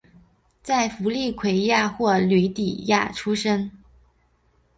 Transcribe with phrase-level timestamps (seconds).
[0.63, 3.69] 在佛律癸亚或吕底亚出生。